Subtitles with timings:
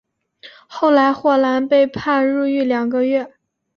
[0.65, 3.35] 后来霍兰被判入狱两个月。